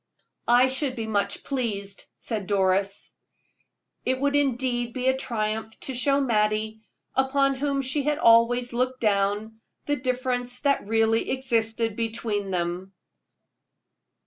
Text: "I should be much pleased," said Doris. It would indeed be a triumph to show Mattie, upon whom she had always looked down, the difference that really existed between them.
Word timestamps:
"I 0.47 0.65
should 0.65 0.95
be 0.95 1.05
much 1.05 1.43
pleased," 1.43 2.05
said 2.17 2.47
Doris. 2.47 3.13
It 4.03 4.19
would 4.19 4.35
indeed 4.35 4.93
be 4.93 5.07
a 5.09 5.15
triumph 5.15 5.79
to 5.81 5.93
show 5.93 6.19
Mattie, 6.19 6.81
upon 7.13 7.53
whom 7.53 7.83
she 7.83 8.01
had 8.01 8.17
always 8.17 8.73
looked 8.73 8.99
down, 8.99 9.61
the 9.85 9.97
difference 9.97 10.61
that 10.61 10.87
really 10.87 11.29
existed 11.29 11.95
between 11.95 12.49
them. 12.49 12.93